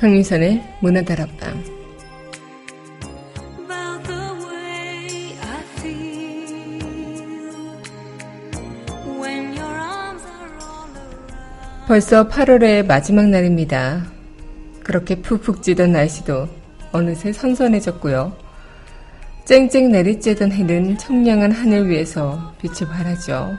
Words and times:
강민선의 0.00 0.62
문화다락방 0.80 1.62
벌써 11.86 12.28
8월의 12.28 12.86
마지막 12.86 13.28
날입니다. 13.28 14.06
그렇게 14.82 15.16
푹푹 15.16 15.62
찌던 15.62 15.92
날씨도 15.92 16.48
어느새 16.92 17.34
선선해졌고요. 17.34 18.34
쨍쨍 19.44 19.90
내리쬐던 19.90 20.50
해는 20.52 20.96
청량한 20.96 21.52
하늘 21.52 21.90
위에서 21.90 22.54
빛을 22.62 22.90
발하죠. 22.90 23.54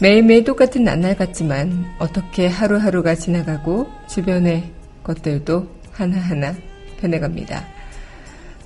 매일매일 0.00 0.44
똑같은 0.44 0.84
나날 0.84 1.16
같지만 1.16 1.84
어떻게 1.98 2.46
하루하루가 2.46 3.16
지나가고 3.16 3.90
주변의 4.06 4.75
것들도 5.06 5.68
하나하나 5.92 6.54
변해갑니다. 7.00 7.64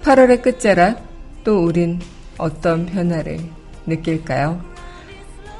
8월의 0.03 0.43
끝자락 0.43 1.05
또 1.45 1.65
우린 1.65 2.01
어떤 2.39 2.87
변화를 2.87 3.39
느낄까요? 3.87 4.65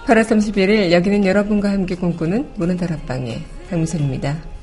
8월 0.07 0.23
31일 0.23 0.91
여기는 0.93 1.27
여러분과 1.27 1.71
함께 1.71 1.95
꿈꾸는 1.95 2.53
문화다락방의 2.57 3.43
강무선입니다. 3.69 4.60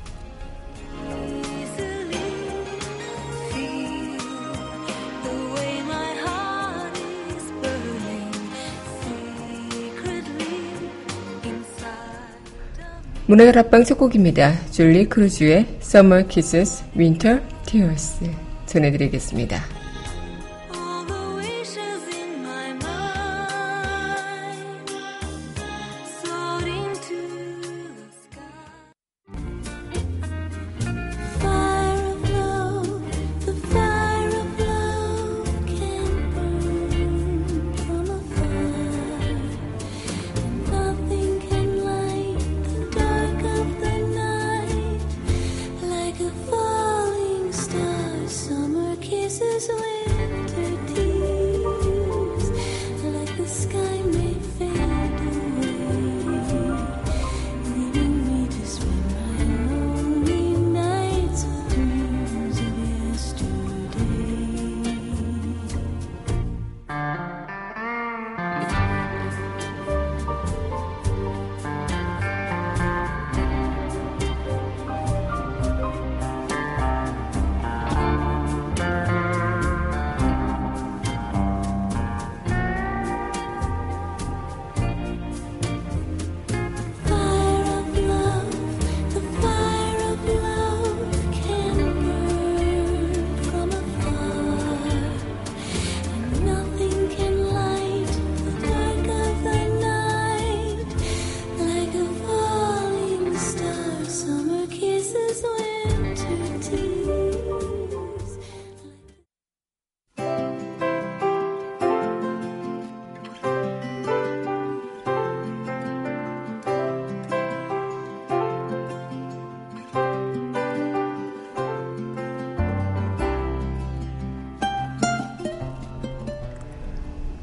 문화다락방 13.28 13.84
첫 13.84 13.98
곡입니다. 13.98 14.54
줄리 14.70 15.04
크루즈의 15.04 15.66
Summer 15.82 16.26
Kisses, 16.26 16.82
Winter 16.96 17.42
Tears 17.66 18.24
전해드리겠습니다. 18.64 19.77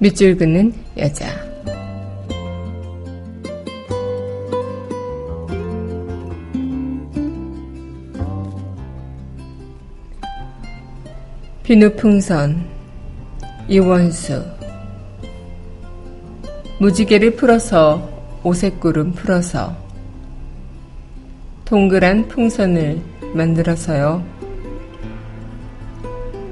밑줄 0.05 0.37
긋는 0.37 0.71
여자. 0.97 1.25
비누풍선, 11.63 12.67
이원수. 13.67 14.45
무지개를 16.79 17.35
풀어서 17.35 18.07
오색구름 18.43 19.13
풀어서 19.13 19.75
동그란 21.65 22.27
풍선을 22.27 23.01
만들어서요. 23.33 24.23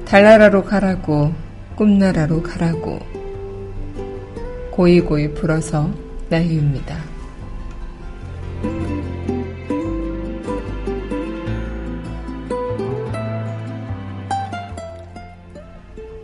달나라로 0.05 0.63
가라고, 0.63 1.31
꿈나라로 1.75 2.41
가라고. 2.41 3.12
고이 4.73 5.01
고이 5.01 5.31
불어서 5.35 5.87
날립니다. 6.29 6.97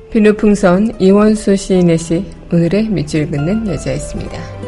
비누풍선 0.09 0.99
이원수 0.99 1.55
시인의 1.55 1.99
시 1.99 2.25
오늘의 2.51 2.89
밑줄 2.89 3.29
긋는 3.29 3.67
여자였습니다. 3.67 4.58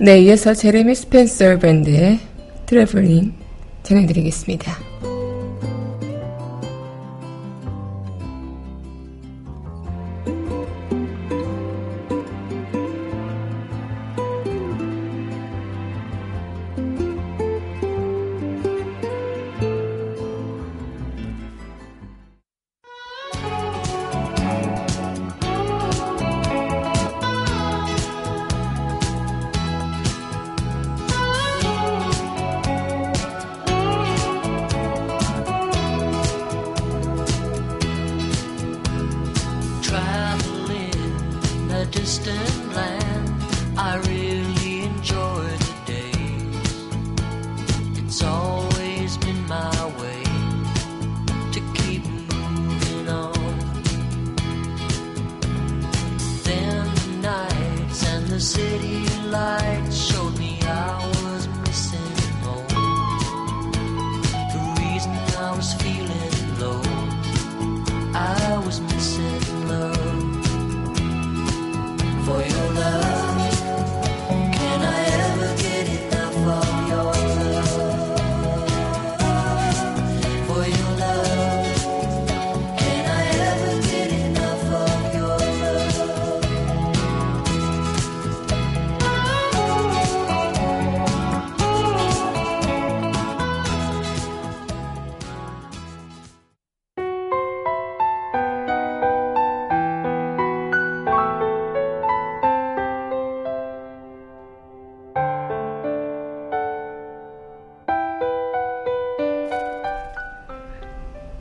네, 0.00 0.20
이어서 0.20 0.54
제레미 0.54 0.94
스펜서 0.94 1.58
밴드의 1.58 2.20
트래블링 2.66 3.34
전해드리겠습니다. 3.82 4.87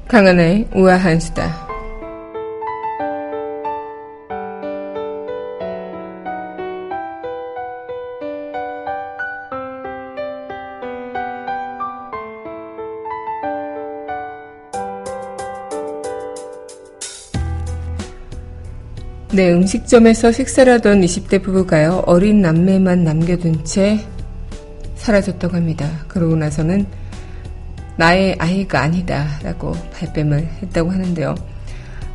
강은의 0.08 0.70
우아한 0.74 1.20
수다. 1.20 1.68
네, 19.34 19.52
음식점에서 19.52 20.32
식사를 20.32 20.72
하던 20.74 21.02
20대 21.02 21.44
부부가요, 21.44 22.04
어린 22.08 22.42
남매만 22.42 23.04
남겨둔 23.04 23.66
채 23.66 24.00
사라졌다고 24.96 25.56
합니다. 25.56 25.88
그러고 26.08 26.36
나서는 26.36 26.88
나의 27.98 28.36
아이가 28.40 28.82
아니다라고 28.82 29.74
발뺌을 29.94 30.48
했다고 30.62 30.92
하는데요. 30.92 31.36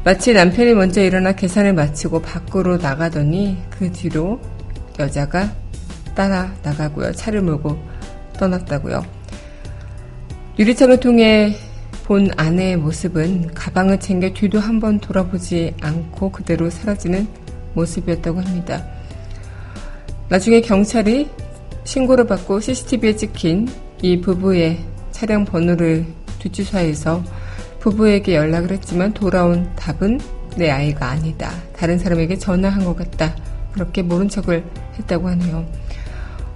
마치 0.05 0.32
남편이 0.32 0.75
먼저 0.75 1.02
일어나 1.02 1.32
계산을 1.32 1.75
마치고 1.75 2.23
밖으로 2.23 2.76
나가더니 2.76 3.58
그 3.70 3.90
뒤로 3.93 4.40
여자가 4.99 5.52
따라 6.14 6.52
나가고요. 6.62 7.12
차를 7.12 7.43
몰고 7.43 7.79
떠났다고요. 8.38 9.05
유리창을 10.58 11.00
통해 11.00 11.56
본 12.05 12.31
아내의 12.37 12.76
모습은 12.76 13.55
가방을 13.55 14.00
챙겨 14.00 14.31
뒤도 14.31 14.58
한번 14.58 14.99
돌아보지 14.99 15.75
않고 15.81 16.31
그대로 16.31 16.69
사라지는 16.69 17.26
모습이었다고 17.75 18.40
합니다. 18.40 18.84
나중에 20.29 20.61
경찰이 20.61 21.31
신고를 21.84 22.26
받고 22.26 22.61
CCTV에 22.61 23.17
찍힌 23.17 23.69
이 24.02 24.20
부부의 24.20 24.91
차량 25.22 25.44
번호를 25.44 26.04
뒷주사해서 26.40 27.22
부부에게 27.78 28.34
연락을 28.34 28.72
했지만 28.72 29.14
돌아온 29.14 29.70
답은 29.76 30.19
내 30.56 30.69
아이가 30.69 31.10
아니다. 31.10 31.48
다른 31.76 31.96
사람에게 31.96 32.36
전화한 32.36 32.84
것 32.84 32.96
같다. 32.96 33.32
그렇게 33.70 34.02
모른 34.02 34.28
척을 34.28 34.64
했다고 34.98 35.28
하네요. 35.28 35.64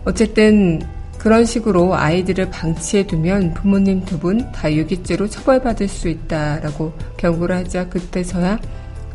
어쨌든 0.04 0.82
그런 1.16 1.44
식으로 1.44 1.94
아이들을 1.94 2.50
방치해 2.50 3.06
두면 3.06 3.54
부모님 3.54 4.04
두 4.04 4.18
분 4.18 4.50
다 4.50 4.72
유기죄로 4.72 5.28
처벌받을 5.28 5.86
수 5.86 6.08
있다라고 6.08 6.92
경고를 7.18 7.54
하자 7.54 7.88
그때서야 7.88 8.58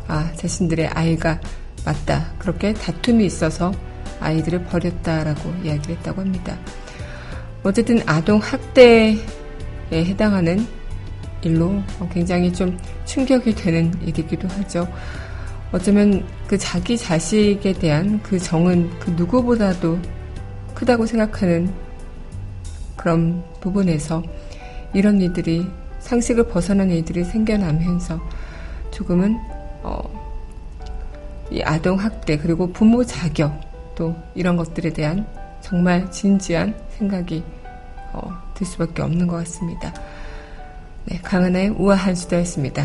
아 0.08 0.32
자신들의 0.34 0.86
아이가 0.86 1.38
맞다 1.84 2.32
그렇게 2.38 2.72
다툼이 2.72 3.26
있어서 3.26 3.70
아이들을 4.18 4.64
버렸다라고 4.64 5.52
이야기를 5.62 5.96
했다고 5.96 6.22
합니다. 6.22 6.56
어쨌든 7.64 8.00
아동 8.06 8.38
학대 8.38 9.10
에 9.10 9.41
해당하는 9.96 10.66
일로 11.42 11.82
굉장히 12.12 12.52
좀 12.52 12.78
충격이 13.04 13.54
되는 13.54 13.92
일이기도 14.02 14.48
하죠. 14.48 14.86
어쩌면 15.72 16.24
그 16.46 16.56
자기 16.58 16.96
자식에 16.96 17.72
대한 17.72 18.20
그 18.22 18.38
정은 18.38 18.90
그 18.98 19.10
누구보다도 19.10 19.98
크다고 20.74 21.06
생각하는 21.06 21.72
그런 22.96 23.42
부분에서 23.60 24.22
이런 24.94 25.20
일들이 25.20 25.66
상식을 26.00 26.48
벗어난 26.48 26.90
일들이 26.90 27.24
생겨나면서 27.24 28.20
조금은 28.90 29.38
어, 29.82 30.02
이 31.50 31.62
아동 31.62 31.98
학대 31.98 32.36
그리고 32.36 32.70
부모 32.72 33.04
자격 33.04 33.58
또 33.94 34.14
이런 34.34 34.56
것들에 34.56 34.90
대한 34.90 35.26
정말 35.60 36.10
진지한 36.10 36.74
생각이 36.90 37.42
어, 38.12 38.30
들 38.62 38.66
수밖에 38.66 39.02
없는 39.02 39.26
것 39.26 39.36
같습니다. 39.38 39.92
네, 41.06 41.18
강은의 41.20 41.70
우아한 41.70 42.14
수다였습니다. 42.14 42.84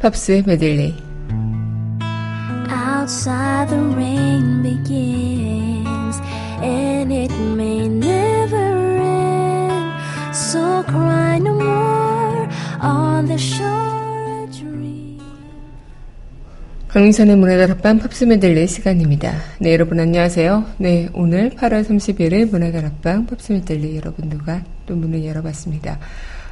팝스의 0.00 0.42
메들리 0.46 1.10
outside 2.70 3.68
the 3.68 3.94
rain 3.94 4.19
강민선의 17.00 17.36
문화다락방 17.36 17.98
팝스 18.00 18.24
메들리 18.24 18.66
시간입니다. 18.66 19.32
네 19.58 19.72
여러분 19.72 19.98
안녕하세요. 19.98 20.66
네 20.76 21.08
오늘 21.14 21.48
8월 21.48 21.82
31일 21.82 22.50
문화다락방 22.50 23.24
팝스 23.24 23.52
메들리 23.52 23.96
여러분들과 23.96 24.62
또 24.84 24.96
문을 24.96 25.24
열어봤습니다. 25.24 25.98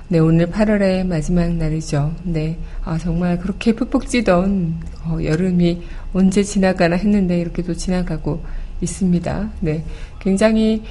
네, 0.08 0.18
오늘 0.18 0.46
8월의 0.46 1.06
마지막 1.06 1.52
날이죠. 1.52 2.14
네, 2.22 2.56
아, 2.82 2.96
정말 2.96 3.38
그렇게 3.38 3.74
푹푹 3.74 4.08
찌던 4.08 4.80
어, 5.04 5.18
여름이 5.22 5.82
언제 6.14 6.42
지나가나 6.42 6.96
했는데 6.96 7.38
이렇게 7.38 7.60
또 7.60 7.74
지나가고 7.74 8.42
있습니다. 8.80 9.50
네, 9.60 9.84
굉장히 10.18 10.82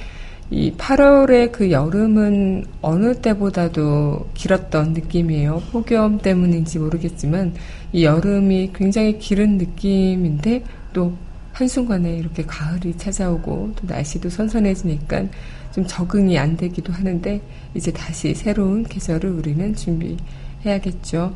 이 0.50 0.72
8월의 0.72 1.52
그 1.52 1.70
여름은 1.70 2.64
어느 2.80 3.14
때보다도 3.20 4.30
길었던 4.32 4.94
느낌이에요. 4.94 5.62
폭염 5.70 6.18
때문인지 6.18 6.78
모르겠지만 6.78 7.54
이 7.92 8.04
여름이 8.04 8.70
굉장히 8.74 9.18
길은 9.18 9.58
느낌인데 9.58 10.64
또 10.94 11.12
한순간에 11.52 12.16
이렇게 12.16 12.44
가을이 12.44 12.96
찾아오고 12.96 13.72
또 13.76 13.86
날씨도 13.86 14.30
선선해지니까 14.30 15.26
좀 15.74 15.86
적응이 15.86 16.38
안 16.38 16.56
되기도 16.56 16.92
하는데 16.92 17.42
이제 17.74 17.92
다시 17.92 18.34
새로운 18.34 18.84
계절을 18.84 19.28
우리는 19.30 19.74
준비해야겠죠. 19.74 21.34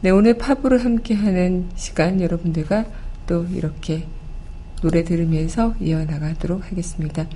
네, 0.00 0.10
오늘 0.10 0.38
팝으로 0.38 0.78
함께하는 0.78 1.66
시간 1.74 2.20
여러분들과 2.20 2.86
또 3.26 3.44
이렇게 3.52 4.06
노래 4.80 5.04
들으면서 5.04 5.74
이어나가도록 5.80 6.70
하겠습니다. 6.70 7.26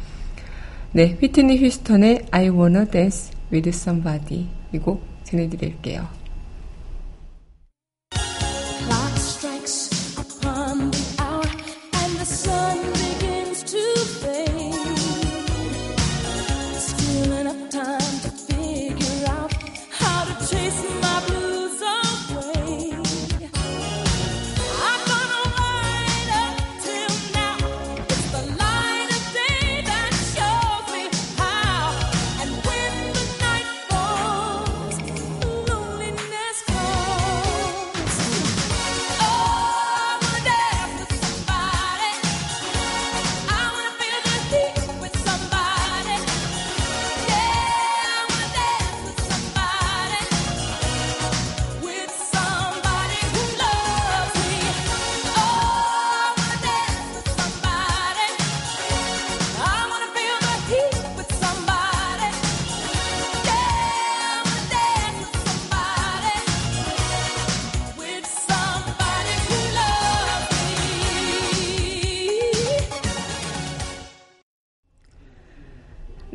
네, 0.92 1.16
휘트니 1.20 1.58
휴스턴의 1.58 2.26
I 2.30 2.48
Wanna 2.48 2.86
Dance 2.90 3.32
With 3.52 3.68
Somebody 3.68 4.46
이 4.72 4.78
곡 4.78 5.02
전해드릴게요. 5.24 6.17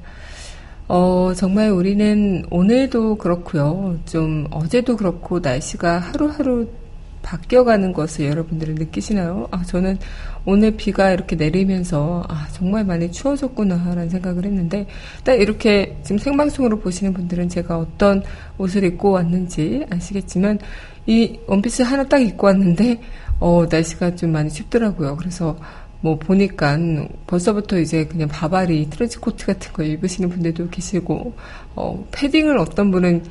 어, 0.92 1.32
정말 1.36 1.70
우리는 1.70 2.44
오늘도 2.50 3.18
그렇고요. 3.18 3.96
좀 4.06 4.48
어제도 4.50 4.96
그렇고 4.96 5.38
날씨가 5.38 6.00
하루하루 6.00 6.66
바뀌어가는 7.22 7.92
것을 7.92 8.26
여러분들은 8.26 8.74
느끼시나요? 8.74 9.46
아, 9.52 9.62
저는 9.62 9.98
오늘 10.44 10.72
비가 10.72 11.12
이렇게 11.12 11.36
내리면서 11.36 12.24
아, 12.28 12.48
정말 12.50 12.84
많이 12.84 13.12
추워졌구나라는 13.12 14.08
생각을 14.08 14.44
했는데 14.44 14.88
딱 15.22 15.34
이렇게 15.34 15.96
지금 16.02 16.18
생방송으로 16.18 16.80
보시는 16.80 17.12
분들은 17.12 17.48
제가 17.50 17.78
어떤 17.78 18.24
옷을 18.58 18.82
입고 18.82 19.12
왔는지 19.12 19.86
아시겠지만 19.90 20.58
이 21.06 21.38
원피스 21.46 21.82
하나 21.82 22.02
딱 22.02 22.18
입고 22.20 22.48
왔는데 22.48 23.00
어, 23.38 23.64
날씨가 23.70 24.16
좀 24.16 24.32
많이 24.32 24.50
춥더라고요. 24.50 25.14
그래서 25.14 25.56
뭐 26.00 26.18
보니까 26.18 26.78
벌써부터 27.26 27.78
이제 27.78 28.06
그냥 28.06 28.28
바바리 28.28 28.88
트렌치 28.88 29.18
코트 29.18 29.46
같은 29.46 29.72
거 29.72 29.82
입으시는 29.82 30.30
분들도 30.30 30.70
계시고 30.70 31.34
어 31.76 32.06
패딩을 32.12 32.56
어떤 32.58 32.90
분은 32.90 33.24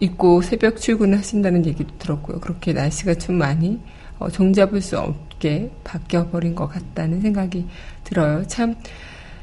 입고 0.00 0.42
새벽 0.42 0.78
출근을 0.78 1.18
하신다는 1.18 1.64
얘기도 1.66 1.96
들었고요. 1.98 2.40
그렇게 2.40 2.72
날씨가 2.72 3.14
좀 3.14 3.36
많이 3.36 3.80
어, 4.18 4.30
종잡을 4.30 4.80
수 4.80 4.98
없게 4.98 5.70
바뀌어 5.84 6.30
버린 6.30 6.54
것 6.54 6.68
같다는 6.68 7.20
생각이 7.20 7.66
들어요. 8.04 8.46
참 8.46 8.74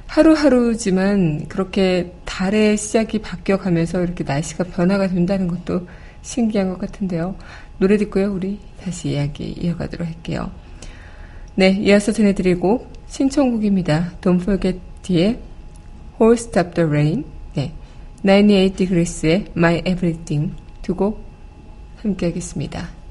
하루하루지만 0.08 1.48
그렇게 1.48 2.14
달의 2.26 2.78
시작이 2.78 3.20
바뀌어 3.20 3.58
가면서 3.58 4.04
이렇게 4.04 4.24
날씨가 4.24 4.66
변화가 4.66 5.08
된다는 5.08 5.48
것도 5.48 5.88
신기한 6.22 6.70
것 6.70 6.80
같은데요. 6.80 7.36
노래 7.80 7.98
듣고요. 7.98 8.32
우리 8.32 8.60
다시 8.82 9.10
이야기 9.10 9.56
이어가도록 9.60 10.08
할게요. 10.08 10.52
네, 11.56 11.70
이어서 11.70 12.12
전해드리고 12.12 12.88
신청곡입니다. 13.08 14.14
Don't 14.22 14.42
Forget 14.42 14.80
뒤에 15.04 15.40
Whole 16.20 16.34
Stop 16.34 16.74
the 16.74 16.88
Rain, 16.90 17.26
네, 17.54 17.74
98 18.24 18.76
Degrees의 18.76 19.46
My 19.56 19.78
Everything 19.86 20.56
두 20.82 20.96
곡 20.96 21.24
함께 21.98 22.28
하겠습니다. 22.28 23.03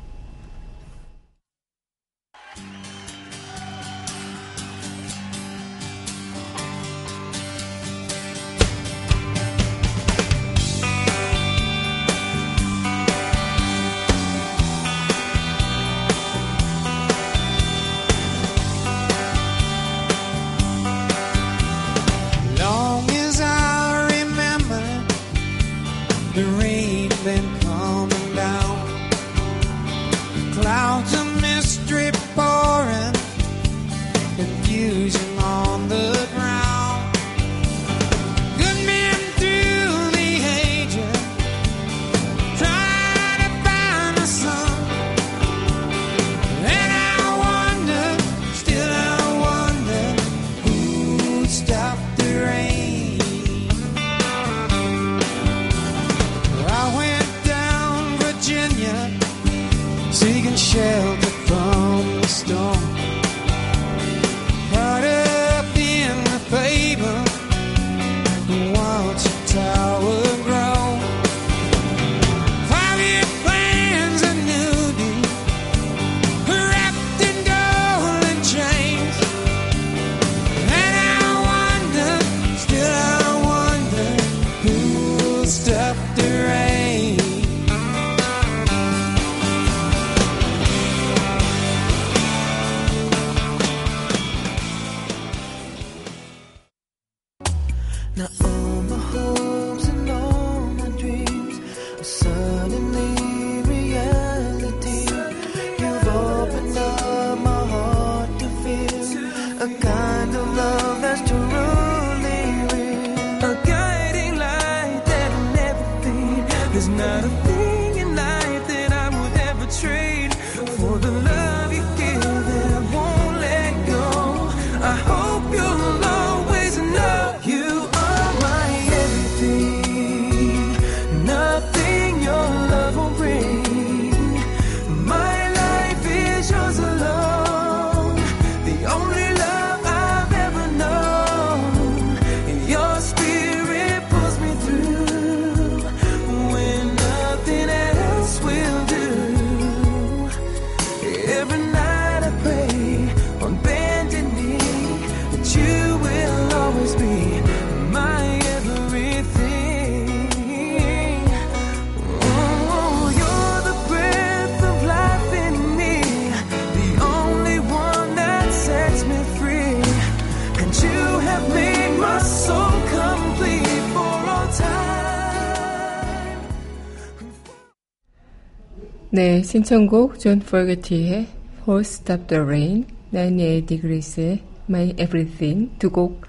네, 179.14 179.42
신청곡 179.42 180.18
존 180.18 180.38
포게티의 180.38 181.26
Who'll 181.60 181.80
Stop 181.82 182.28
the 182.28 182.42
Rain, 182.42 182.86
98 183.10 183.66
Degrees의 183.66 184.40
My 184.70 184.94
Everything 184.98 185.70
두 185.78 185.90
곡 185.90 186.22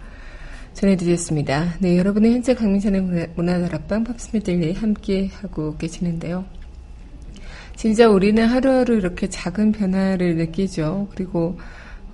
전해드렸습니다. 0.73 1.75
네, 1.79 1.97
여러분은 1.97 2.33
현재 2.33 2.53
강민선의 2.53 3.29
문화다락방 3.37 4.03
팝스메들리 4.03 4.73
함께 4.73 5.27
하고 5.27 5.77
계시는데요. 5.77 6.43
진짜 7.77 8.09
우리는 8.09 8.45
하루하루 8.45 8.97
이렇게 8.97 9.29
작은 9.29 9.71
변화를 9.71 10.35
느끼죠. 10.35 11.07
그리고 11.15 11.57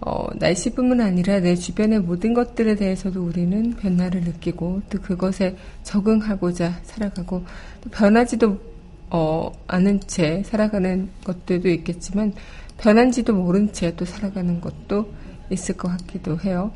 어, 0.01 0.27
날씨뿐만 0.35 1.01
아니라 1.01 1.39
내 1.39 1.55
주변의 1.55 2.01
모든 2.01 2.35
것들에 2.35 2.75
대해서도 2.75 3.25
우리는 3.25 3.71
변화를 3.71 4.21
느끼고 4.21 4.83
또 4.91 5.01
그것에 5.01 5.55
적응하고자 5.81 6.81
살아가고 6.83 7.43
또 7.81 7.89
변하지도 7.89 8.69
어, 9.09 9.51
아는 9.67 9.99
채 10.01 10.43
살아가는 10.43 11.09
것들도 11.23 11.69
있겠지만 11.69 12.33
변한지도 12.77 13.33
모른 13.33 13.71
채 13.73 13.95
또 13.95 14.05
살아가는 14.05 14.61
것도 14.61 15.11
있을 15.49 15.75
것 15.77 15.89
같기도 15.89 16.39
해요. 16.39 16.71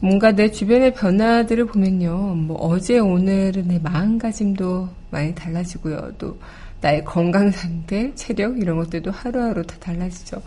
뭔가 0.00 0.32
내 0.32 0.50
주변의 0.50 0.94
변화들을 0.94 1.66
보면요. 1.66 2.34
뭐 2.34 2.56
어제 2.56 2.98
오늘은 2.98 3.68
내 3.68 3.78
마음가짐도 3.78 4.88
많이 5.10 5.34
달라지고요. 5.34 6.14
또 6.18 6.38
나의 6.80 7.04
건강 7.04 7.50
상태, 7.52 8.12
체력 8.16 8.58
이런 8.58 8.78
것들도 8.78 9.12
하루하루 9.12 9.62
다 9.64 9.76
달라지죠. 9.78 10.42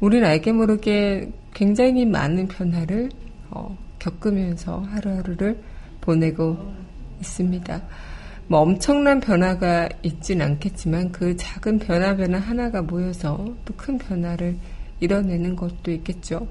우리는 0.00 0.26
알게 0.26 0.52
모르게 0.52 1.30
굉장히 1.52 2.06
많은 2.06 2.48
변화를 2.48 3.10
어, 3.50 3.76
겪으면서 3.98 4.78
하루하루를 4.80 5.60
보내고 6.00 6.56
있습니다. 7.20 7.82
뭐 8.46 8.60
엄청난 8.60 9.20
변화가 9.20 9.88
있진 10.02 10.42
않겠지만 10.42 11.12
그 11.12 11.36
작은 11.36 11.78
변화 11.78 12.14
변화 12.14 12.38
하나가 12.38 12.82
모여서 12.82 13.36
또 13.64 13.74
큰 13.76 13.98
변화를 13.98 14.56
이뤄내는 15.00 15.56
것도 15.56 15.90
있겠죠. 15.90 16.46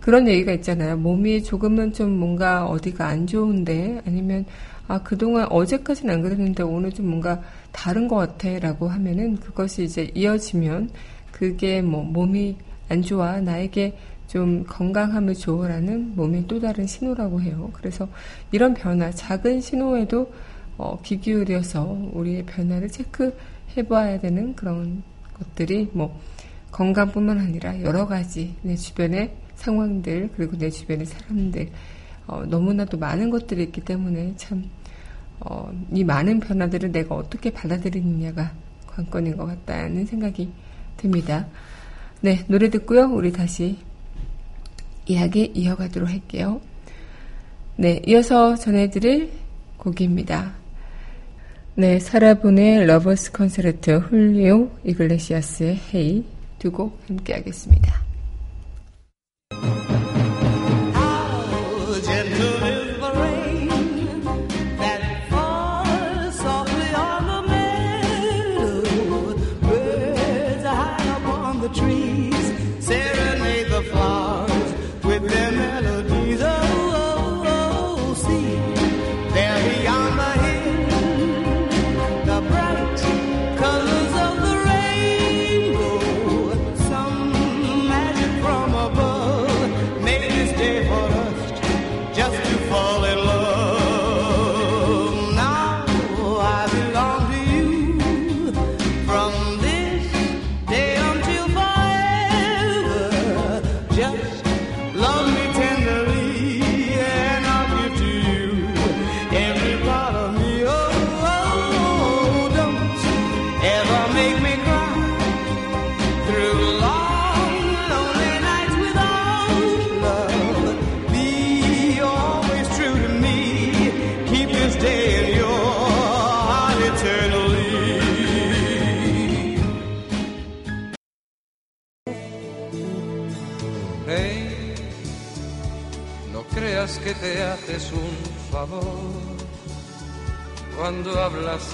그런 0.00 0.26
얘기가 0.28 0.52
있잖아요. 0.52 0.96
몸이 0.96 1.42
조금은 1.42 1.92
좀 1.92 2.10
뭔가 2.18 2.66
어디가 2.66 3.06
안 3.06 3.26
좋은데 3.26 4.00
아니면 4.06 4.46
아 4.88 5.02
그동안 5.02 5.46
어제까지는 5.50 6.14
안 6.14 6.22
그랬는데 6.22 6.62
오늘 6.62 6.90
좀 6.92 7.06
뭔가 7.08 7.40
다른 7.72 8.08
것 8.08 8.16
같아라고 8.16 8.88
하면은 8.88 9.36
그것이 9.36 9.84
이제 9.84 10.10
이어지면 10.14 10.90
그게 11.32 11.82
뭐 11.82 12.02
몸이 12.02 12.56
안 12.88 13.02
좋아 13.02 13.40
나에게 13.40 13.96
좀 14.26 14.64
건강함을 14.66 15.34
줘라는 15.34 16.14
몸의 16.16 16.44
또 16.48 16.60
다른 16.60 16.86
신호라고 16.86 17.42
해요. 17.42 17.70
그래서 17.72 18.08
이런 18.52 18.74
변화 18.74 19.10
작은 19.10 19.60
신호에도 19.60 20.32
어, 20.80 20.98
귀 21.02 21.20
기울여서 21.20 22.10
우리의 22.14 22.46
변화를 22.46 22.88
체크해 22.88 23.86
봐야 23.86 24.18
되는 24.18 24.54
그런 24.54 25.02
것들이 25.34 25.90
뭐 25.92 26.18
건강뿐만 26.72 27.38
아니라 27.38 27.82
여러 27.82 28.06
가지 28.06 28.54
내 28.62 28.76
주변의 28.76 29.36
상황들 29.56 30.30
그리고 30.34 30.56
내 30.56 30.70
주변의 30.70 31.04
사람들 31.04 31.68
어, 32.26 32.44
너무나도 32.46 32.96
많은 32.96 33.28
것들이 33.28 33.64
있기 33.64 33.82
때문에 33.82 34.32
참 34.36 34.70
어, 35.40 35.70
이 35.92 36.02
많은 36.02 36.40
변화들을 36.40 36.92
내가 36.92 37.14
어떻게 37.14 37.50
받아들이느냐가 37.50 38.54
관건인 38.86 39.36
것 39.36 39.44
같다는 39.44 40.06
생각이 40.06 40.50
듭니다. 40.96 41.46
네, 42.22 42.46
노래 42.48 42.70
듣고요. 42.70 43.04
우리 43.12 43.32
다시 43.32 43.76
이야기 45.04 45.52
이어가도록 45.54 46.08
할게요. 46.08 46.62
네, 47.76 48.00
이어서 48.06 48.56
전해드릴 48.56 49.30
곡입니다. 49.76 50.59
네, 51.74 51.98
사라 51.98 52.37
본의 52.37 52.86
Lover's 52.86 53.32
Concerto 53.32 53.96
훌리오 53.98 54.70
이글레시아스의 54.84 55.80
Hey 55.94 56.24
두 56.58 56.70
곡 56.72 57.00
함께 57.08 57.32
하겠습니다. 57.34 57.99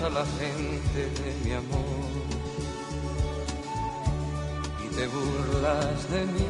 A 0.02 0.10
la 0.10 0.26
gente 0.38 1.00
de 1.22 1.34
mi 1.44 1.52
amor 1.52 2.26
y 4.84 4.94
te 4.94 5.06
burlas 5.06 6.10
de 6.10 6.26
mí. 6.26 6.46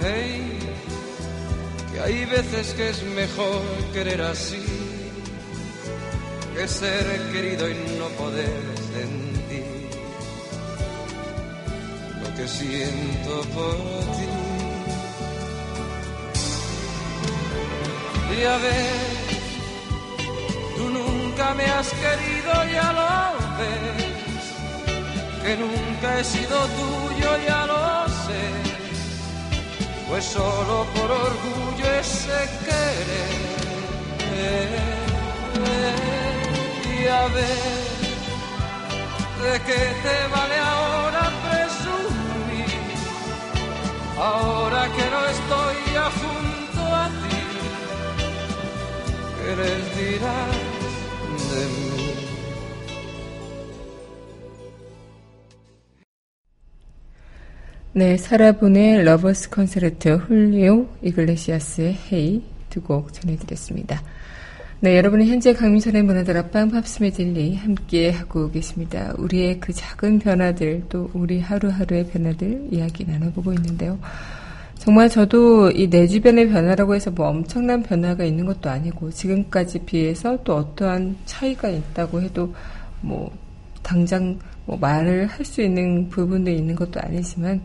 Hey, 0.00 0.58
que 1.92 2.00
hay 2.00 2.24
veces 2.26 2.74
que 2.74 2.90
es 2.90 3.02
mejor 3.02 3.62
querer 3.92 4.22
así 4.22 4.62
que 6.54 6.68
ser 6.68 7.32
querido 7.32 7.68
y 7.68 7.74
no 7.98 8.08
poder 8.10 8.62
sentir 8.94 9.88
lo 12.22 12.36
que 12.36 12.46
siento 12.46 13.40
por 13.54 13.76
ti. 14.16 14.43
Y 18.36 18.42
a 18.44 18.56
ver, 18.56 18.90
tú 20.76 20.88
nunca 20.90 21.54
me 21.54 21.64
has 21.64 21.88
querido, 21.90 22.52
ya 22.72 22.92
lo 22.98 23.08
ves, 23.58 24.44
que 25.42 25.56
nunca 25.56 26.18
he 26.18 26.24
sido 26.24 26.56
tuyo, 26.80 27.30
ya 27.46 27.66
lo 27.66 28.08
sé, 28.24 28.44
pues 30.08 30.24
solo 30.24 30.86
por 30.94 31.10
orgullo 31.10 31.86
ese 32.00 32.40
querer. 32.66 33.44
Y 36.98 37.06
a 37.06 37.26
ver, 37.36 37.84
¿de 39.44 39.54
qué 39.66 39.82
te 40.04 40.16
vale 40.34 40.58
ahora 40.58 41.30
presumir? 41.46 42.82
Ahora 44.18 44.82
que 44.96 45.04
no 45.14 45.20
estoy 45.34 45.76
ya 45.94 46.10
les 49.44 49.82
dirás 49.96 50.56
de 51.50 51.60
mí? 51.74 51.84
네, 57.92 58.16
사라본의 58.16 59.04
러버스 59.04 59.50
콘서트 59.50 60.16
훌리오 60.16 60.88
이글레시아스의 61.02 61.98
헤이 62.12 62.42
두 62.70 62.82
곡 62.82 63.12
전해드렸습니다. 63.12 64.02
네, 64.80 64.96
여러분은 64.96 65.26
현재 65.28 65.54
강민선의 65.54 66.02
문화들 66.02 66.36
앞방 66.36 66.70
팝스메들리 66.70 67.54
함께 67.54 68.10
하고 68.10 68.50
계십니다. 68.50 69.14
우리의 69.16 69.60
그 69.60 69.72
작은 69.72 70.18
변화들 70.18 70.82
또 70.88 71.08
우리 71.14 71.40
하루하루의 71.40 72.08
변화들 72.08 72.68
이야기 72.72 73.04
나눠보고 73.06 73.52
있는데요. 73.54 73.98
정말 74.78 75.08
저도 75.08 75.70
이 75.70 75.88
내 75.88 76.06
주변의 76.06 76.48
변화라고 76.50 76.94
해서 76.94 77.10
뭐 77.10 77.28
엄청난 77.28 77.82
변화가 77.82 78.24
있는 78.24 78.44
것도 78.46 78.68
아니고 78.68 79.10
지금까지 79.10 79.80
비해서 79.80 80.38
또 80.44 80.56
어떠한 80.56 81.16
차이가 81.24 81.68
있다고 81.68 82.20
해도 82.20 82.54
뭐 83.00 83.30
당장 83.82 84.38
뭐 84.66 84.76
말을 84.76 85.26
할 85.26 85.44
수 85.44 85.62
있는 85.62 86.08
부분도 86.08 86.50
있는 86.50 86.74
것도 86.74 87.00
아니지만 87.00 87.62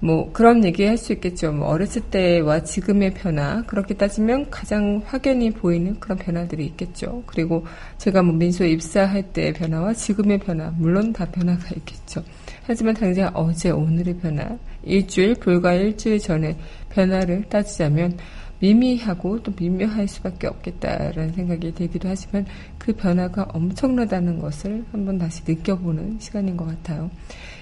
뭐 0.00 0.32
그런 0.32 0.64
얘기 0.64 0.84
할 0.86 0.96
수 0.96 1.12
있겠죠. 1.12 1.52
뭐 1.52 1.68
어렸을 1.68 2.02
때와 2.02 2.62
지금의 2.64 3.14
변화 3.14 3.62
그렇게 3.66 3.94
따지면 3.94 4.50
가장 4.50 5.02
확연히 5.04 5.50
보이는 5.50 6.00
그런 6.00 6.16
변화들이 6.18 6.64
있겠죠. 6.66 7.22
그리고 7.26 7.66
제가 7.98 8.22
뭐 8.22 8.34
민소 8.34 8.64
입사할 8.64 9.22
때의 9.32 9.52
변화와 9.52 9.92
지금의 9.92 10.38
변화 10.38 10.70
물론 10.76 11.12
다 11.12 11.26
변화가 11.26 11.68
있겠죠. 11.76 12.24
하지만 12.66 12.94
당장 12.94 13.30
어제 13.34 13.70
오늘의 13.70 14.16
변화 14.18 14.56
일주일 14.82 15.34
불과 15.34 15.74
일주일 15.74 16.18
전에 16.18 16.56
변화를 16.90 17.44
따지자면 17.48 18.18
미미하고 18.60 19.42
또 19.42 19.52
미묘할 19.58 20.06
수밖에 20.06 20.46
없겠다라는 20.46 21.32
생각이 21.32 21.72
들기도 21.74 22.08
하지만 22.08 22.46
그 22.78 22.92
변화가 22.92 23.48
엄청나다는 23.54 24.38
것을 24.38 24.84
한번 24.92 25.18
다시 25.18 25.42
느껴보는 25.46 26.18
시간인 26.20 26.56
것 26.56 26.66
같아요. 26.66 27.10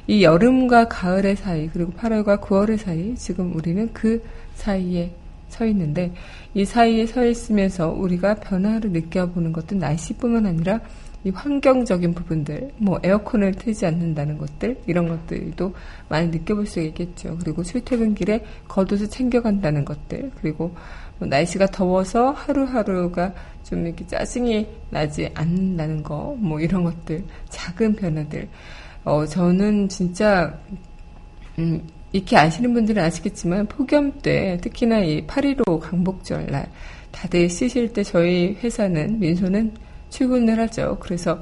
이 0.07 0.24
여름과 0.24 0.88
가을의 0.88 1.37
사이 1.37 1.68
그리고 1.68 1.92
8월과 1.92 2.40
9월의 2.40 2.78
사이 2.78 3.14
지금 3.14 3.54
우리는 3.54 3.92
그 3.92 4.22
사이에 4.54 5.12
서 5.48 5.64
있는데 5.66 6.12
이 6.52 6.64
사이에 6.64 7.07
서 7.07 7.24
있으면서 7.24 7.90
우리가 7.90 8.35
변화를 8.35 8.90
느껴보는 8.90 9.52
것도 9.52 9.76
날씨뿐만 9.76 10.46
아니라 10.46 10.81
이 11.24 11.31
환경적인 11.31 12.14
부분들, 12.14 12.72
뭐 12.76 12.98
에어컨을 13.02 13.54
틀지 13.54 13.87
않는다는 13.87 14.38
것들 14.38 14.81
이런 14.87 15.09
것들도 15.09 15.74
많이 16.09 16.28
느껴볼 16.28 16.66
수 16.66 16.81
있겠죠. 16.81 17.37
그리고 17.42 17.62
출퇴근길에 17.62 18.44
겉옷을 18.68 19.09
챙겨간다는 19.09 19.85
것들, 19.85 20.31
그리고 20.40 20.74
뭐 21.18 21.28
날씨가 21.28 21.66
더워서 21.66 22.31
하루하루가 22.31 23.35
좀 23.64 23.87
이렇게 23.87 24.07
짜증이 24.07 24.66
나지 24.90 25.28
않는다는 25.35 26.02
거, 26.02 26.37
뭐 26.38 26.61
이런 26.61 26.85
것들, 26.85 27.24
작은 27.48 27.96
변화들. 27.96 28.48
어, 29.04 29.26
저는 29.26 29.88
진짜 29.88 30.57
음, 31.59 31.83
익히 32.12 32.37
아시는 32.37 32.72
분들은 32.72 33.02
아시겠지만 33.02 33.66
폭염 33.66 34.12
때 34.20 34.59
특히나 34.62 35.00
이 35.00 35.26
8.15 35.26 35.81
강복절 35.81 36.46
날 36.46 36.70
다들 37.11 37.48
쉬실 37.48 37.92
때 37.92 38.02
저희 38.02 38.57
회사는 38.62 39.18
민소는 39.18 39.72
출근을 40.10 40.58
하죠. 40.60 40.98
그래서 41.00 41.40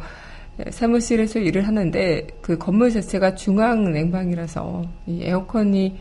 사무실에서 0.71 1.39
일을 1.39 1.67
하는데 1.67 2.27
그 2.41 2.57
건물 2.57 2.91
자체가 2.91 3.35
중앙 3.35 3.93
냉방이라서 3.93 4.85
이 5.07 5.23
에어컨이 5.23 5.97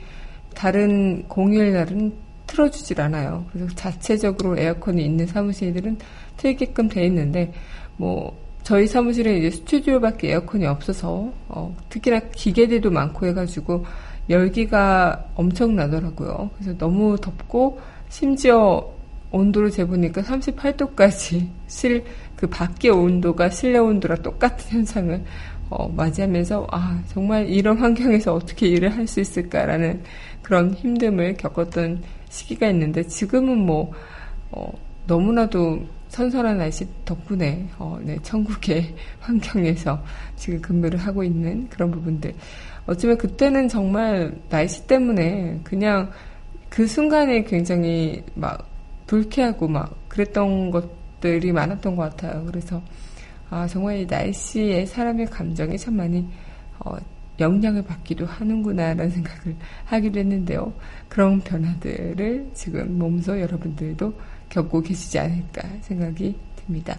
다른 0.53 1.27
공휴일 1.27 1.73
날은 1.73 2.13
틀어주질 2.47 3.01
않아요. 3.01 3.45
그래서 3.51 3.73
자체적으로 3.75 4.57
에어컨이 4.57 5.03
있는 5.03 5.25
사무실들은 5.25 5.97
틀게끔 6.37 6.87
돼 6.89 7.05
있는데 7.05 7.51
뭐 7.97 8.37
저희 8.63 8.87
사무실에 8.87 9.37
이제 9.37 9.51
스튜디오밖에 9.51 10.31
에어컨이 10.31 10.65
없어서 10.65 11.31
어, 11.49 11.75
특히나 11.89 12.19
기계들도 12.33 12.89
많고 12.89 13.27
해가지고 13.27 13.85
열기가 14.29 15.25
엄청 15.35 15.75
나더라고요. 15.75 16.49
그래서 16.55 16.77
너무 16.77 17.15
덥고 17.17 17.79
심지어 18.09 18.91
온도를 19.31 19.69
재보니까 19.69 20.21
38도까지 20.21 21.47
실 21.67 22.05
그 22.35 22.47
밖의 22.47 22.91
온도가 22.91 23.49
실내 23.49 23.79
온도랑 23.79 24.21
똑같은 24.21 24.79
현상을 24.79 25.23
어, 25.69 25.87
맞이하면서 25.89 26.67
아 26.71 27.01
정말 27.07 27.49
이런 27.49 27.77
환경에서 27.77 28.33
어떻게 28.33 28.67
일을 28.67 28.95
할 28.95 29.07
수 29.07 29.19
있을까라는 29.19 30.03
그런 30.41 30.75
힘듦을 30.75 31.37
겪었던 31.37 32.03
시기가 32.29 32.67
있는데 32.69 33.03
지금은 33.03 33.57
뭐 33.65 33.91
어, 34.51 34.71
너무나도 35.07 35.79
선선한 36.09 36.57
날씨 36.57 36.87
덕분에 37.03 37.67
어, 37.77 37.99
네, 38.01 38.17
천국의 38.21 38.93
환경에서 39.19 40.01
지금 40.35 40.61
근무를 40.61 40.99
하고 40.99 41.23
있는 41.23 41.67
그런 41.69 41.91
부분들. 41.91 42.33
어쩌면 42.85 43.17
그때는 43.17 43.67
정말 43.67 44.33
날씨 44.49 44.85
때문에 44.87 45.59
그냥 45.63 46.11
그 46.69 46.85
순간에 46.87 47.43
굉장히 47.43 48.23
막 48.35 48.67
불쾌하고 49.07 49.67
막 49.67 49.95
그랬던 50.07 50.71
것 50.71 50.89
들이 51.25 51.51
많았던 51.51 51.95
것 51.95 52.03
같아요. 52.03 52.45
그래서 52.45 52.81
아 53.49 53.67
정말 53.67 53.97
이 53.97 54.05
날씨에 54.05 54.85
사람의 54.85 55.25
감정이 55.27 55.77
참 55.77 55.95
많이 55.95 56.27
어, 56.79 56.95
영향을 57.39 57.83
받기도 57.83 58.25
하는구나라는 58.25 59.09
생각을 59.09 59.55
하기도 59.85 60.19
했는데요. 60.19 60.71
그런 61.09 61.41
변화들을 61.41 62.51
지금 62.53 62.97
몸소 62.99 63.39
여러분들도 63.41 64.13
겪고 64.49 64.81
계시지 64.81 65.19
않을까 65.19 65.67
생각이 65.81 66.37
듭니다. 66.55 66.97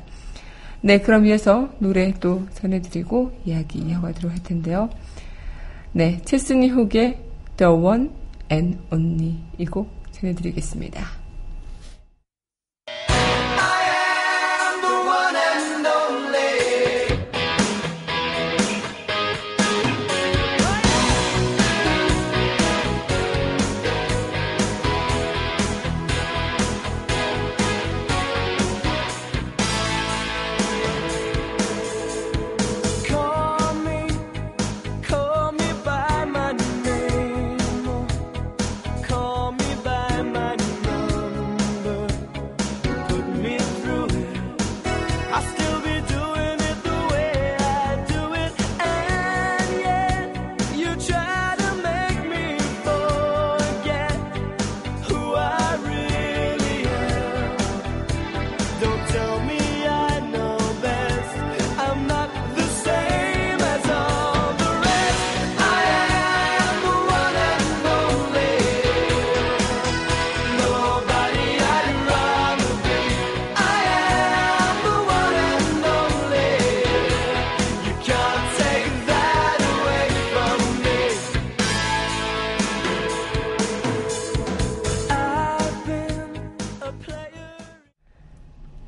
네, 0.83 0.99
그럼 1.01 1.25
이어서 1.27 1.71
노래 1.79 2.13
또 2.21 2.47
전해드리고 2.53 3.33
이야기 3.45 3.79
이어가도록 3.79 4.33
할 4.33 4.43
텐데요. 4.43 4.91
네, 5.93 6.21
체스니 6.25 6.69
훅의 6.69 7.19
The 7.57 7.73
One 7.73 8.11
and 8.51 8.79
Only 8.93 9.37
이 9.59 9.65
곡 9.65 9.89
전해드리겠습니다. 10.13 11.26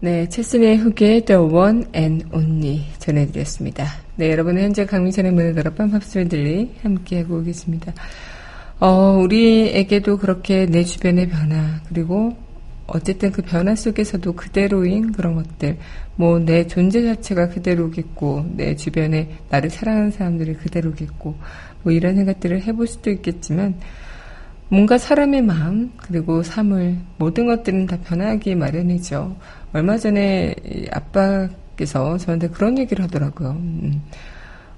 네, 0.01 0.29
체스의 0.29 0.77
훅의 0.77 1.25
The 1.25 1.41
One 1.41 1.87
and 1.93 2.27
Only 2.33 2.85
전해드렸습니다. 3.01 3.85
네, 4.15 4.31
여러분은 4.31 4.63
현재 4.63 4.87
강민선의 4.87 5.33
문을 5.33 5.57
열어 5.57 5.75
밤 5.75 5.91
팝스들리 5.91 6.77
함께하고 6.83 7.43
계십니다. 7.43 7.93
어, 8.79 9.19
우리에게도 9.21 10.19
그렇게 10.19 10.67
내 10.67 10.85
주변의 10.85 11.29
변화, 11.29 11.81
그리고 11.89 12.37
어쨌든 12.87 13.33
그 13.33 13.43
변화 13.43 13.75
속에서도 13.75 14.33
그대로인 14.35 15.11
그런 15.11 15.35
것들, 15.35 15.79
뭐 16.15 16.39
내 16.39 16.69
존재 16.69 17.03
자체가 17.03 17.49
그대로겠고, 17.49 18.53
내 18.55 18.77
주변에 18.77 19.31
나를 19.51 19.69
사랑하는 19.69 20.13
사람들이 20.13 20.55
그대로겠고, 20.55 21.35
뭐 21.83 21.93
이런 21.93 22.15
생각들을 22.15 22.63
해볼 22.63 22.87
수도 22.87 23.11
있겠지만, 23.11 23.75
뭔가 24.71 24.99
사람의 24.99 25.43
마음 25.43 25.93
그리고 25.97 26.43
삶을 26.43 26.99
모든 27.19 27.47
것들은 27.47 27.87
다 27.87 27.99
변하기 28.05 28.55
마련이죠. 28.55 29.37
얼마 29.73 29.97
전에 29.97 30.55
아빠께서 30.93 32.19
저한테 32.19 32.49
그런 32.49 32.79
얘기를 32.79 33.03
하더라고요. 33.05 33.51
음, 33.51 34.03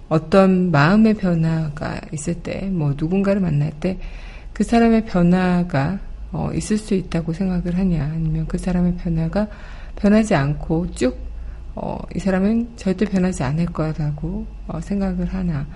어떤 0.09 0.71
마음의 0.71 1.15
변화가 1.15 2.01
있을 2.13 2.35
때, 2.35 2.69
뭐 2.71 2.95
누군가를 2.97 3.41
만날 3.41 3.73
때 3.81 3.99
그 4.61 4.65
사람의 4.65 5.07
변화가 5.07 5.99
어, 6.33 6.51
있을 6.53 6.77
수 6.77 6.93
있다고 6.93 7.33
생각을 7.33 7.79
하냐, 7.79 8.05
아니면 8.05 8.47
그 8.47 8.59
사람의 8.59 8.97
변화가 8.97 9.49
변하지 9.97 10.35
않고 10.35 10.91
쭉, 10.93 11.19
어, 11.75 11.99
이 12.15 12.19
사람은 12.19 12.77
절대 12.77 13.07
변하지 13.07 13.43
않을 13.43 13.65
거라고 13.65 14.47
어, 14.67 14.79
생각을 14.83 15.33
하나, 15.33 15.67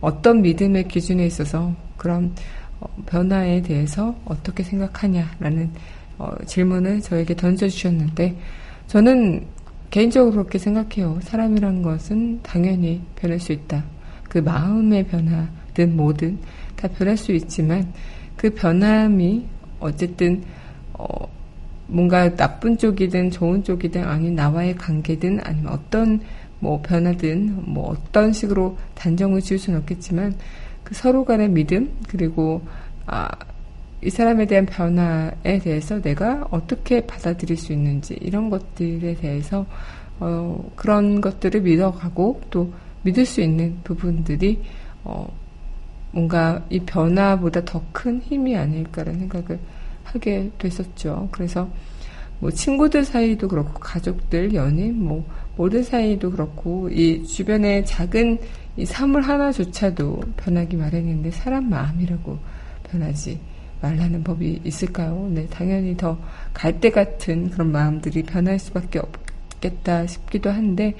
어떤 0.00 0.40
믿음의 0.40 0.88
기준에 0.88 1.26
있어서 1.26 1.74
그런 1.98 2.32
어, 2.32 2.69
변화에 3.06 3.62
대해서 3.62 4.14
어떻게 4.24 4.62
생각하냐라는 4.62 5.70
어, 6.18 6.32
질문을 6.46 7.00
저에게 7.00 7.34
던져주셨는데 7.34 8.36
저는 8.86 9.46
개인적으로 9.90 10.32
그렇게 10.32 10.58
생각해요. 10.58 11.18
사람이란 11.22 11.82
것은 11.82 12.40
당연히 12.42 13.02
변할 13.16 13.40
수 13.40 13.52
있다. 13.52 13.84
그 14.28 14.38
마음의 14.38 15.06
변화든 15.08 15.96
뭐든 15.96 16.38
다 16.76 16.88
변할 16.88 17.16
수 17.16 17.32
있지만 17.32 17.92
그 18.36 18.50
변함이 18.50 19.46
어쨌든 19.80 20.42
어, 20.92 21.06
뭔가 21.86 22.34
나쁜 22.36 22.78
쪽이든 22.78 23.30
좋은 23.30 23.64
쪽이든 23.64 24.04
아니 24.04 24.30
나와의 24.30 24.76
관계든 24.76 25.40
아니면 25.42 25.72
어떤 25.72 26.20
뭐 26.60 26.80
변화든 26.82 27.64
뭐 27.72 27.90
어떤 27.90 28.32
식으로 28.32 28.78
단정을 28.94 29.40
지을 29.40 29.58
수는 29.58 29.80
없겠지만 29.80 30.36
그 30.90 30.94
서로 30.94 31.24
간의 31.24 31.48
믿음 31.48 31.96
그리고 32.08 32.60
아 33.06 33.28
이 34.02 34.08
사람에 34.08 34.46
대한 34.46 34.64
변화에 34.64 35.58
대해서 35.62 36.00
내가 36.00 36.46
어떻게 36.50 37.06
받아들일 37.06 37.56
수 37.58 37.72
있는지 37.72 38.14
이런 38.20 38.48
것들에 38.48 39.14
대해서 39.16 39.66
어, 40.18 40.70
그런 40.74 41.20
것들을 41.20 41.60
믿어가고 41.60 42.40
또 42.50 42.72
믿을 43.02 43.26
수 43.26 43.42
있는 43.42 43.78
부분들이 43.84 44.62
어, 45.04 45.30
뭔가 46.12 46.64
이 46.70 46.80
변화보다 46.80 47.64
더 47.64 47.82
큰 47.92 48.20
힘이 48.22 48.56
아닐까라는 48.56 49.20
생각을 49.20 49.58
하게 50.04 50.50
됐었죠. 50.58 51.28
그래서 51.30 51.68
뭐 52.40 52.50
친구들 52.50 53.04
사이도 53.04 53.48
그렇고 53.48 53.78
가족들, 53.78 54.54
연인, 54.54 55.02
뭐 55.02 55.26
모든 55.56 55.82
사이도 55.82 56.30
그렇고 56.30 56.88
이 56.88 57.24
주변의 57.24 57.86
작은 57.86 58.38
이 58.76 58.86
사물 58.86 59.22
하나조차도 59.22 60.20
변하기 60.36 60.76
마련인데 60.76 61.30
사람 61.30 61.70
마음이라고 61.70 62.38
변하지 62.90 63.38
말라는 63.82 64.24
법이 64.24 64.62
있을까요? 64.64 65.28
네, 65.32 65.46
당연히 65.46 65.96
더 65.96 66.18
갈대 66.52 66.90
같은 66.90 67.50
그런 67.50 67.72
마음들이 67.72 68.22
변할 68.22 68.58
수밖에 68.58 68.98
없겠다 68.98 70.06
싶기도 70.06 70.50
한데 70.50 70.94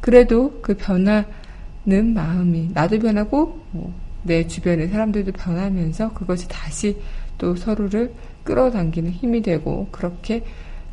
그래도 0.00 0.60
그 0.62 0.76
변화는 0.76 2.14
마음이 2.14 2.70
나도 2.72 2.98
변하고 2.98 3.60
뭐 3.70 4.08
내 4.22 4.46
주변의 4.46 4.88
사람들도 4.88 5.32
변하면서 5.32 6.12
그것이 6.12 6.48
다시 6.48 6.96
또 7.38 7.54
서로를 7.54 8.12
끌어당기는 8.44 9.10
힘이 9.10 9.42
되고 9.42 9.88
그렇게 9.90 10.44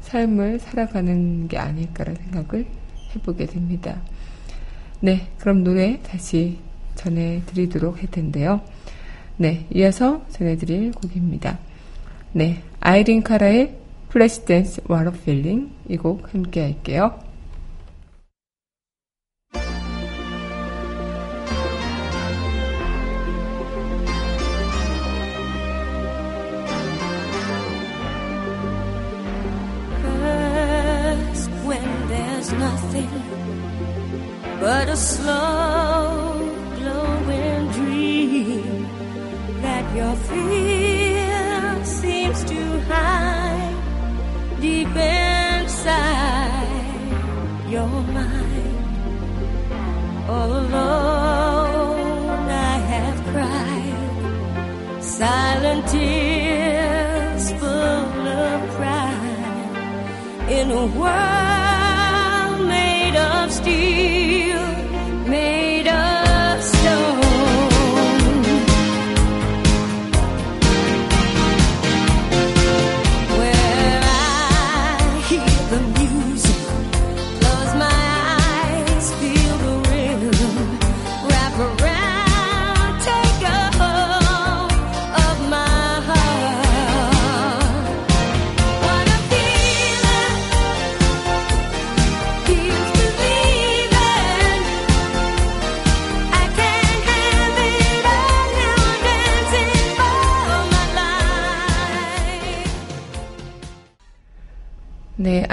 삶을 0.05 0.59
살아가는 0.59 1.47
게 1.47 1.57
아닐까라는 1.57 2.21
생각을 2.23 2.65
해보게 3.15 3.45
됩니다. 3.47 4.01
네, 5.01 5.27
그럼 5.39 5.63
노래 5.63 5.99
다시 6.01 6.57
전해드리도록 6.95 7.97
할 8.01 8.09
텐데요. 8.09 8.61
네, 9.37 9.65
이어서 9.73 10.23
전해드릴 10.29 10.91
곡입니다. 10.93 11.59
네, 12.31 12.61
아이린 12.79 13.21
카라의 13.23 13.75
Flashdance 14.09 14.45
What 14.45 14.81
a 14.87 15.11
Feeling 15.11 15.71
이 15.89 15.97
곡 15.97 16.33
함께 16.33 16.61
할게요. 16.61 17.19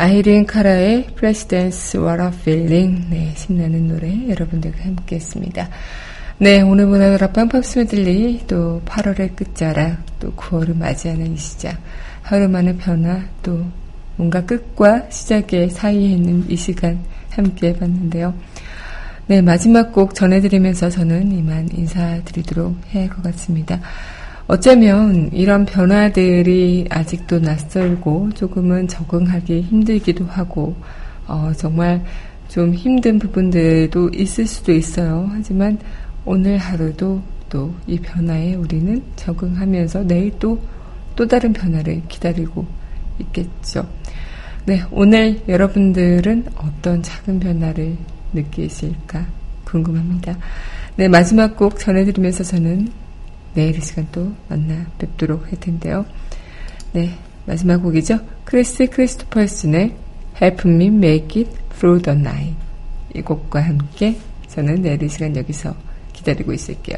아이린 0.03 0.47
카라의 0.47 1.07
Flashdance 1.15 1.99
What 1.99 2.33
a 2.45 2.52
Feeling. 2.52 3.07
네, 3.09 3.33
신나는 3.37 3.87
노래 3.87 4.29
여러분들과 4.31 4.83
함께 4.83 5.15
했습니다. 5.15 5.69
네, 6.39 6.61
오늘 6.61 6.87
문화다락방 6.87 7.29
팝스 7.31 7.79
메들리 7.79 8.41
또 8.49 8.83
8월의 8.85 9.37
끝자락 9.37 10.05
또 10.19 10.33
9월을 10.33 10.77
맞이하는 10.77 11.35
이 11.35 11.37
시작. 11.37 11.79
하루만의 12.23 12.79
변화 12.79 13.23
또 13.45 13.65
뭔가 14.17 14.45
끝과 14.45 15.09
시작의 15.09 15.71
사이에 15.71 16.09
있는 16.09 16.51
이 16.51 16.57
시간 16.57 16.99
함께 17.31 17.69
해봤는데요. 17.69 18.35
네, 19.29 19.41
마지막 19.41 19.93
곡 19.93 20.17
전해드리면서 20.17 20.91
저는 20.91 21.31
이만 21.31 21.69
인사드리도록 21.73 22.77
해야 22.93 23.05
할 23.05 23.09
것 23.09 23.23
같습니다. 23.23 23.79
어쩌면 24.53 25.31
이런 25.33 25.65
변화들이 25.65 26.85
아직도 26.91 27.39
낯설고 27.39 28.33
조금은 28.35 28.87
적응하기 28.87 29.63
힘들기도 29.63 30.27
하고, 30.27 30.77
어, 31.27 31.53
정말 31.57 32.05
좀 32.49 32.75
힘든 32.75 33.19
부분들도 33.19 34.11
있을 34.11 34.47
수도 34.47 34.73
있어요. 34.73 35.27
하지만 35.33 35.79
오늘 36.27 36.59
하루도 36.59 37.23
또 37.49 37.73
이 37.87 37.99
변화에 37.99 38.55
우리는 38.55 39.03
적응하면서 39.17 40.05
내일 40.05 40.39
또, 40.39 40.61
또 41.17 41.27
다른 41.27 41.55
변화를 41.55 42.03
기다리고 42.09 42.67
있겠죠. 43.21 43.89
네, 44.67 44.83
오늘 44.91 45.41
여러분들은 45.49 46.45
어떤 46.57 47.03
작은 47.03 47.41
변화를 47.41 47.97
느끼실까 48.35 49.25
궁금합니다. 49.65 50.37
네, 50.97 51.09
마지막 51.09 51.57
곡 51.57 51.79
전해드리면서 51.79 52.45
저는 52.45 52.89
내일 53.55 53.77
이 53.77 53.81
시간 53.81 54.07
또 54.13 54.33
만나 54.49 54.87
뵙도록 54.99 55.47
할 55.47 55.61
텐데요. 55.61 56.05
네, 56.93 57.19
마지막 57.47 57.79
곡이죠. 57.79 58.19
크리스 58.45 58.87
크리스토퍼슨의 58.87 59.95
Help 60.41 60.71
Me 60.71 60.87
Make 60.87 61.45
It 61.45 61.59
Through 61.79 62.03
the 62.05 62.19
Night 62.19 62.57
이 63.15 63.23
곡과 63.23 63.61
함께 63.63 64.19
저는 64.49 64.83
내일 64.83 65.03
이 65.03 65.09
시간 65.09 65.37
여기서 65.37 65.75
기다리고 66.13 66.53
있을게요. 66.53 66.97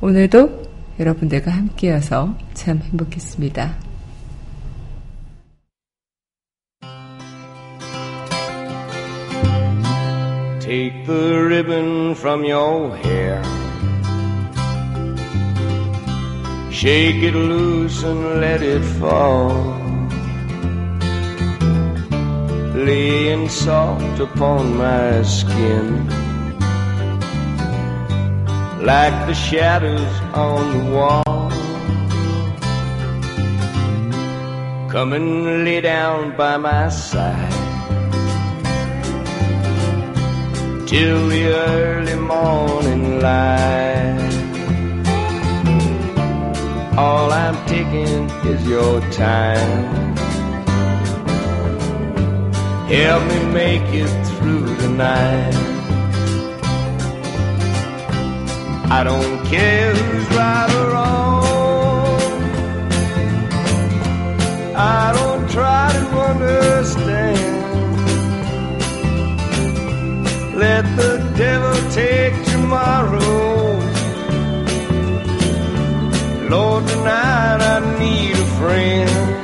오늘도 0.00 0.68
여러분들과 0.98 1.50
함께여서 1.50 2.36
참 2.54 2.78
행복했습니다. 2.78 3.88
Shake 16.80 17.24
it 17.24 17.34
loose 17.34 18.04
and 18.04 18.40
let 18.40 18.62
it 18.62 18.84
fall. 19.00 19.50
Laying 22.72 23.48
soft 23.48 24.20
upon 24.20 24.76
my 24.76 25.24
skin. 25.24 26.06
Like 28.80 29.26
the 29.26 29.34
shadows 29.34 30.14
on 30.34 30.62
the 30.74 30.84
wall. 30.94 31.50
Come 34.88 35.14
and 35.14 35.64
lay 35.64 35.80
down 35.80 36.36
by 36.36 36.58
my 36.58 36.90
side. 36.90 37.52
Till 40.86 41.28
the 41.28 41.44
early 41.48 42.14
morning 42.14 43.18
light. 43.18 44.17
All 46.98 47.30
I'm 47.30 47.54
taking 47.66 48.28
is 48.52 48.66
your 48.66 49.00
time. 49.12 50.16
Help 52.88 53.22
me 53.32 53.38
make 53.52 53.88
it 54.02 54.12
through 54.26 54.66
the 54.82 54.88
night. 54.88 55.54
I 58.90 59.04
don't 59.04 59.46
care 59.46 59.94
who's 59.94 60.28
right 60.36 60.70
or 60.80 60.90
wrong. 60.90 61.44
I 64.74 65.12
don't 65.18 65.48
try 65.52 65.92
to 65.92 66.06
understand. 66.32 67.38
Let 70.58 70.84
the 70.96 71.12
devil 71.36 71.76
take 71.92 72.34
tomorrow 72.46 73.67
Lord, 76.50 76.86
tonight 76.88 77.60
I 77.60 77.98
need 77.98 78.32
a 78.32 78.46
friend. 78.58 79.37